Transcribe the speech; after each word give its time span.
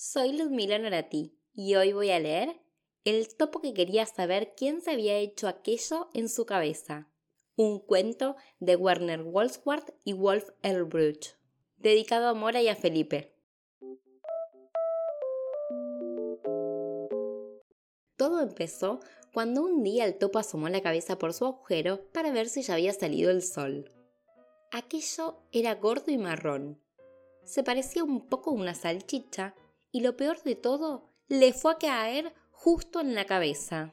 Soy 0.00 0.30
Ludmila 0.30 0.78
Norati 0.78 1.36
y 1.52 1.74
hoy 1.74 1.92
voy 1.92 2.10
a 2.12 2.20
leer 2.20 2.60
El 3.04 3.34
topo 3.34 3.60
que 3.60 3.74
quería 3.74 4.06
saber 4.06 4.54
quién 4.56 4.80
se 4.80 4.92
había 4.92 5.16
hecho 5.16 5.48
aquello 5.48 6.08
en 6.14 6.28
su 6.28 6.46
cabeza. 6.46 7.08
Un 7.56 7.80
cuento 7.80 8.36
de 8.60 8.76
Werner 8.76 9.24
Wolfsworth 9.24 9.92
y 10.04 10.12
Wolf 10.12 10.50
Elbruch, 10.62 11.34
dedicado 11.78 12.28
a 12.28 12.34
Mora 12.34 12.62
y 12.62 12.68
a 12.68 12.76
Felipe. 12.76 13.34
Todo 18.16 18.40
empezó 18.40 19.00
cuando 19.34 19.64
un 19.64 19.82
día 19.82 20.04
el 20.04 20.16
topo 20.16 20.38
asomó 20.38 20.68
la 20.68 20.80
cabeza 20.80 21.18
por 21.18 21.32
su 21.32 21.44
agujero 21.44 22.04
para 22.12 22.30
ver 22.30 22.48
si 22.48 22.62
ya 22.62 22.74
había 22.74 22.92
salido 22.92 23.32
el 23.32 23.42
sol. 23.42 23.90
Aquello 24.70 25.42
era 25.50 25.74
gordo 25.74 26.12
y 26.12 26.18
marrón. 26.18 26.80
Se 27.42 27.64
parecía 27.64 28.04
un 28.04 28.28
poco 28.28 28.50
a 28.50 28.54
una 28.54 28.76
salchicha 28.76 29.56
y 29.92 30.00
lo 30.00 30.16
peor 30.16 30.42
de 30.42 30.54
todo, 30.54 31.10
le 31.28 31.52
fue 31.52 31.72
a 31.72 31.78
caer 31.78 32.34
justo 32.50 33.00
en 33.00 33.14
la 33.14 33.24
cabeza. 33.24 33.92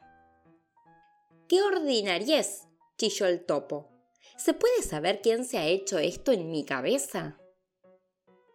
¡Qué 1.47 1.61
ordinariez! 1.61 2.67
chilló 2.97 3.27
el 3.27 3.45
topo. 3.45 3.89
¿Se 4.37 4.53
puede 4.53 4.81
saber 4.81 5.21
quién 5.21 5.45
se 5.45 5.57
ha 5.57 5.65
hecho 5.65 5.99
esto 5.99 6.31
en 6.31 6.49
mi 6.49 6.65
cabeza? 6.65 7.39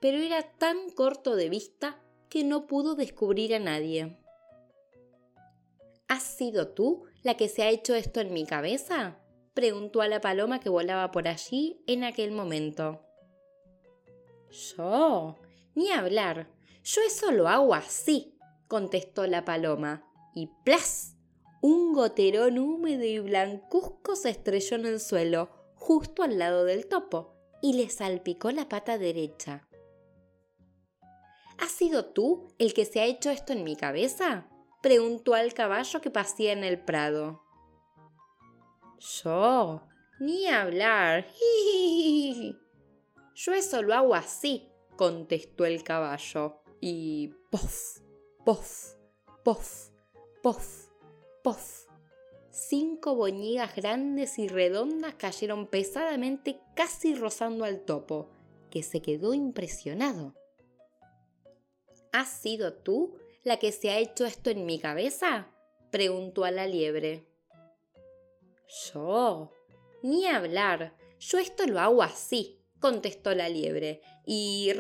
Pero 0.01 0.19
era 0.19 0.43
tan 0.43 0.91
corto 0.91 1.37
de 1.37 1.49
vista 1.49 2.01
que 2.29 2.45
no 2.45 2.67
pudo 2.67 2.95
descubrir 2.95 3.55
a 3.55 3.59
nadie. 3.59 4.19
¿Has 6.09 6.23
sido 6.23 6.69
tú 6.69 7.05
la 7.23 7.37
que 7.37 7.49
se 7.49 7.63
ha 7.63 7.69
hecho 7.69 7.95
esto 7.95 8.21
en 8.21 8.33
mi 8.33 8.45
cabeza? 8.45 9.19
preguntó 9.55 10.01
a 10.01 10.09
la 10.09 10.21
paloma 10.21 10.61
que 10.61 10.69
volaba 10.69 11.11
por 11.11 11.29
allí 11.29 11.83
en 11.87 12.05
aquel 12.05 12.33
momento. 12.33 13.01
Yo, 14.51 15.39
ni 15.75 15.91
hablar, 15.91 16.49
yo 16.83 17.03
eso 17.03 17.31
lo 17.31 17.49
hago 17.49 17.75
así, 17.75 18.39
contestó 18.67 19.27
la 19.27 19.45
paloma, 19.45 20.05
y 20.35 20.49
¡plas! 20.65 21.17
Un 21.61 21.93
goterón 21.93 22.59
húmedo 22.59 23.05
y 23.05 23.19
blancuzco 23.19 24.17
se 24.17 24.31
estrelló 24.31 24.77
en 24.77 24.87
el 24.87 25.01
suelo, 25.01 25.51
justo 25.75 26.23
al 26.23 26.39
lado 26.39 26.65
del 26.65 26.87
topo, 26.87 27.35
y 27.61 27.75
le 27.75 27.91
salpicó 27.91 28.51
la 28.51 28.69
pata 28.69 28.97
derecha. 28.97 29.69
¿Has 31.59 31.73
sido 31.73 32.07
tú 32.07 32.55
el 32.59 32.73
que 32.73 32.87
se 32.87 33.01
ha 33.01 33.05
hecho 33.05 33.31
esto 33.31 33.53
en 33.53 33.65
mi 33.65 33.77
cabeza? 33.77 34.47
preguntó 34.81 35.35
al 35.35 35.53
caballo 35.53 36.01
que 36.01 36.11
pasía 36.11 36.53
en 36.53 36.65
el 36.65 36.83
prado. 36.83 37.43
Yo, 38.99 39.83
ni 40.19 40.47
hablar. 40.47 41.27
Yo 43.35 43.53
eso 43.53 43.83
lo 43.83 43.95
hago 43.95 44.15
así, 44.15 44.71
contestó 44.97 45.67
el 45.67 45.83
caballo 45.83 46.61
y 46.81 47.35
pof, 47.51 47.99
pof, 48.45 48.95
pof, 49.45 49.91
pof, 50.43 50.89
pof. 51.43 51.87
Cinco 52.51 53.15
boñigas 53.15 53.75
grandes 53.75 54.39
y 54.39 54.49
redondas 54.49 55.15
cayeron 55.15 55.67
pesadamente 55.67 56.61
casi 56.75 57.15
rozando 57.15 57.65
al 57.65 57.81
topo, 57.81 58.29
que 58.71 58.83
se 58.83 59.03
quedó 59.03 59.35
impresionado. 59.35 60.35
¿Has 62.13 62.29
sido 62.29 62.73
tú 62.73 63.17
la 63.45 63.59
que 63.59 63.73
se 63.73 63.91
ha 63.91 63.99
hecho 63.99 64.27
esto 64.27 64.51
en 64.51 64.67
mi 64.67 64.79
cabeza? 64.79 65.49
preguntó 65.91 66.45
a 66.45 66.51
la 66.51 66.67
liebre. 66.67 67.27
Yo. 68.93 69.53
Ni 70.03 70.27
hablar. 70.27 70.97
Yo 71.19 71.39
esto 71.39 71.67
lo 71.67 71.79
hago 71.79 72.03
así, 72.03 72.60
contestó 72.81 73.35
la 73.35 73.49
liebre, 73.49 74.01
y 74.27 74.73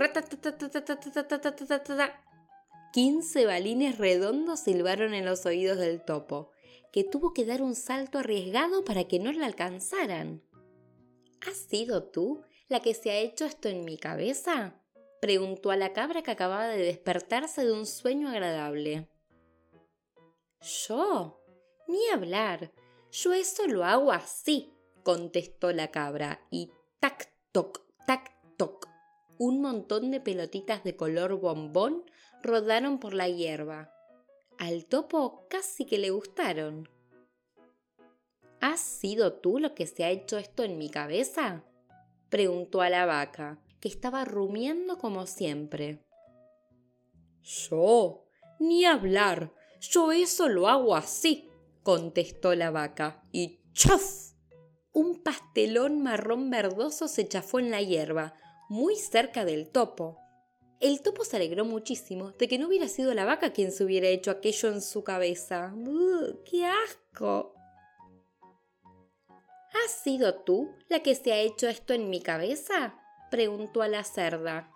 quince 2.92 3.46
balines 3.46 3.98
redondos 3.98 4.60
silbaron 4.60 5.14
en 5.14 5.24
los 5.24 5.46
oídos 5.46 5.78
del 5.78 6.04
topo, 6.04 6.50
que 6.92 7.04
tuvo 7.04 7.32
que 7.32 7.44
dar 7.44 7.62
un 7.62 7.74
salto 7.74 8.18
arriesgado 8.18 8.84
para 8.84 9.04
que 9.04 9.18
no 9.20 9.32
la 9.32 9.46
alcanzaran. 9.46 10.42
¿Has 11.46 11.56
sido 11.56 12.04
tú 12.04 12.42
la 12.68 12.80
que 12.80 12.94
se 12.94 13.10
ha 13.10 13.18
hecho 13.18 13.44
esto 13.44 13.68
en 13.68 13.84
mi 13.84 13.96
cabeza? 13.96 14.74
preguntó 15.20 15.70
a 15.70 15.76
la 15.76 15.92
cabra 15.92 16.22
que 16.22 16.30
acababa 16.30 16.68
de 16.68 16.82
despertarse 16.82 17.64
de 17.64 17.72
un 17.72 17.86
sueño 17.86 18.28
agradable. 18.28 19.08
Yo. 20.60 21.36
Ni 21.86 22.08
hablar. 22.08 22.72
Yo 23.10 23.32
eso 23.32 23.66
lo 23.66 23.84
hago 23.84 24.12
así, 24.12 24.72
contestó 25.02 25.72
la 25.72 25.90
cabra, 25.90 26.46
y 26.50 26.70
tac 27.00 27.32
toc 27.50 27.89
tac, 28.10 28.32
toc. 28.56 28.88
Un 29.38 29.62
montón 29.62 30.10
de 30.10 30.18
pelotitas 30.18 30.82
de 30.82 30.96
color 30.96 31.38
bombón 31.38 32.02
rodaron 32.42 32.98
por 32.98 33.14
la 33.14 33.28
hierba. 33.28 33.94
Al 34.58 34.86
topo 34.86 35.46
casi 35.48 35.84
que 35.86 35.96
le 35.96 36.10
gustaron. 36.10 36.88
¿Has 38.60 38.80
sido 38.80 39.34
tú 39.34 39.60
lo 39.60 39.76
que 39.76 39.86
se 39.86 40.02
ha 40.02 40.10
hecho 40.10 40.38
esto 40.38 40.64
en 40.64 40.76
mi 40.76 40.90
cabeza? 40.90 41.64
preguntó 42.30 42.80
a 42.80 42.90
la 42.90 43.06
vaca, 43.06 43.62
que 43.78 43.86
estaba 43.86 44.24
rumiando 44.24 44.98
como 44.98 45.28
siempre. 45.28 46.04
Yo, 47.44 48.24
ni 48.58 48.86
hablar, 48.86 49.54
yo 49.80 50.10
eso 50.10 50.48
lo 50.48 50.66
hago 50.66 50.96
así, 50.96 51.48
contestó 51.84 52.56
la 52.56 52.72
vaca, 52.72 53.22
y 53.30 53.60
¡chaf! 53.72 54.29
Un 54.92 55.22
pastelón 55.22 56.02
marrón 56.02 56.50
verdoso 56.50 57.08
se 57.08 57.28
chafó 57.28 57.58
en 57.58 57.70
la 57.70 57.80
hierba, 57.80 58.34
muy 58.68 58.96
cerca 58.96 59.44
del 59.44 59.70
topo. 59.70 60.18
El 60.80 61.02
topo 61.02 61.24
se 61.24 61.36
alegró 61.36 61.64
muchísimo 61.64 62.32
de 62.32 62.48
que 62.48 62.58
no 62.58 62.68
hubiera 62.68 62.88
sido 62.88 63.12
la 63.14 63.24
vaca 63.24 63.52
quien 63.52 63.70
se 63.70 63.84
hubiera 63.84 64.08
hecho 64.08 64.30
aquello 64.30 64.70
en 64.70 64.80
su 64.80 65.04
cabeza. 65.04 65.74
¡Qué 66.44 66.66
asco! 66.66 67.54
¿Has 69.84 69.92
sido 70.02 70.42
tú 70.42 70.74
la 70.88 71.00
que 71.02 71.14
se 71.14 71.32
ha 71.32 71.38
hecho 71.38 71.68
esto 71.68 71.92
en 71.92 72.10
mi 72.10 72.22
cabeza? 72.22 72.94
preguntó 73.30 73.82
a 73.82 73.88
la 73.88 74.02
cerda. 74.02 74.72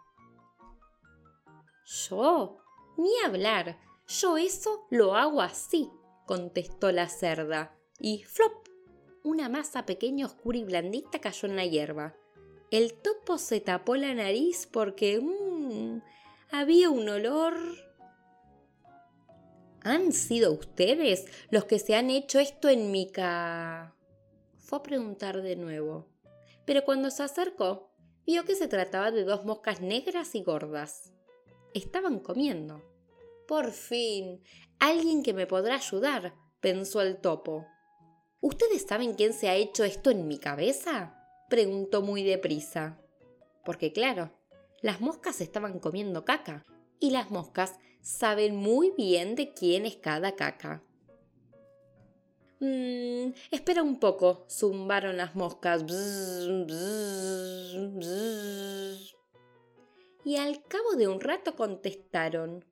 Yo, 2.08 2.58
ni 2.96 3.10
hablar, 3.24 3.78
yo 4.06 4.36
eso 4.36 4.86
lo 4.90 5.16
hago 5.16 5.40
así, 5.40 5.90
contestó 6.26 6.92
la 6.92 7.08
cerda, 7.08 7.76
y 7.98 8.22
flop 8.22 8.63
una 9.24 9.48
masa 9.48 9.86
pequeña, 9.86 10.26
oscura 10.26 10.58
y 10.58 10.64
blandita 10.64 11.18
cayó 11.18 11.48
en 11.48 11.56
la 11.56 11.64
hierba. 11.66 12.14
El 12.70 12.94
topo 12.94 13.38
se 13.38 13.60
tapó 13.60 13.96
la 13.96 14.14
nariz 14.14 14.68
porque 14.70 15.18
mmm, 15.20 16.00
había 16.50 16.90
un 16.90 17.08
olor. 17.08 17.54
¿Han 19.80 20.12
sido 20.12 20.52
ustedes 20.52 21.26
los 21.50 21.64
que 21.64 21.78
se 21.78 21.96
han 21.96 22.10
hecho 22.10 22.38
esto 22.38 22.68
en 22.68 22.90
mi 22.90 23.10
ca? 23.10 23.94
Fue 24.58 24.78
a 24.78 24.82
preguntar 24.82 25.42
de 25.42 25.56
nuevo. 25.56 26.06
Pero 26.64 26.84
cuando 26.84 27.10
se 27.10 27.22
acercó, 27.22 27.90
vio 28.26 28.44
que 28.44 28.54
se 28.54 28.68
trataba 28.68 29.10
de 29.10 29.24
dos 29.24 29.44
moscas 29.44 29.80
negras 29.80 30.34
y 30.34 30.42
gordas. 30.42 31.12
Estaban 31.74 32.20
comiendo. 32.20 32.82
Por 33.46 33.72
fin, 33.72 34.42
alguien 34.78 35.22
que 35.22 35.34
me 35.34 35.46
podrá 35.46 35.76
ayudar, 35.76 36.34
pensó 36.60 37.02
el 37.02 37.18
topo. 37.20 37.66
¿Ustedes 38.44 38.84
saben 38.86 39.14
quién 39.14 39.32
se 39.32 39.48
ha 39.48 39.54
hecho 39.54 39.84
esto 39.84 40.10
en 40.10 40.28
mi 40.28 40.36
cabeza? 40.36 41.14
preguntó 41.48 42.02
muy 42.02 42.22
deprisa. 42.22 43.00
Porque 43.64 43.90
claro, 43.90 44.32
las 44.82 45.00
moscas 45.00 45.40
estaban 45.40 45.78
comiendo 45.78 46.26
caca 46.26 46.62
y 47.00 47.10
las 47.10 47.30
moscas 47.30 47.78
saben 48.02 48.54
muy 48.54 48.90
bien 48.98 49.34
de 49.34 49.54
quién 49.54 49.86
es 49.86 49.96
cada 49.96 50.36
caca. 50.36 50.82
Mmm, 52.60 53.32
espera 53.50 53.82
un 53.82 53.98
poco, 53.98 54.44
zumbaron 54.50 55.16
las 55.16 55.34
moscas. 55.34 55.82
Y 60.22 60.36
al 60.36 60.62
cabo 60.64 60.96
de 60.98 61.08
un 61.08 61.20
rato 61.22 61.56
contestaron. 61.56 62.62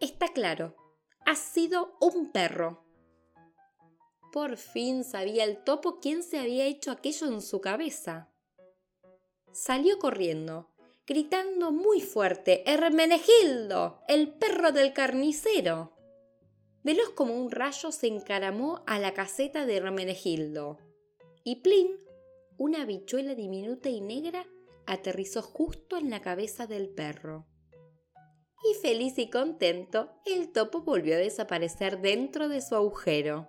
Está 0.00 0.28
claro, 0.34 0.76
ha 1.24 1.34
sido 1.34 1.96
un 1.98 2.30
perro. 2.30 2.87
Por 4.32 4.56
fin 4.56 5.04
sabía 5.04 5.44
el 5.44 5.62
topo 5.64 6.00
quién 6.00 6.22
se 6.22 6.38
había 6.38 6.66
hecho 6.66 6.90
aquello 6.90 7.26
en 7.28 7.40
su 7.40 7.60
cabeza. 7.60 8.30
Salió 9.52 9.98
corriendo, 9.98 10.70
gritando 11.06 11.72
muy 11.72 12.00
fuerte 12.00 12.62
Hermenegildo, 12.70 14.02
el 14.06 14.28
perro 14.34 14.72
del 14.72 14.92
carnicero. 14.92 15.94
Veloz 16.82 17.10
como 17.10 17.34
un 17.34 17.50
rayo 17.50 17.90
se 17.90 18.06
encaramó 18.06 18.82
a 18.86 18.98
la 18.98 19.14
caseta 19.14 19.66
de 19.66 19.76
Hermenegildo. 19.76 20.78
Y 21.42 21.56
Plin, 21.56 21.88
una 22.58 22.84
bichuela 22.84 23.34
diminuta 23.34 23.88
y 23.88 24.00
negra, 24.00 24.46
aterrizó 24.86 25.42
justo 25.42 25.96
en 25.96 26.10
la 26.10 26.20
cabeza 26.20 26.66
del 26.66 26.88
perro. 26.90 27.46
Y 28.70 28.74
feliz 28.80 29.18
y 29.18 29.30
contento, 29.30 30.10
el 30.26 30.52
topo 30.52 30.82
volvió 30.82 31.14
a 31.14 31.18
desaparecer 31.18 32.00
dentro 32.00 32.48
de 32.48 32.60
su 32.60 32.74
agujero. 32.74 33.48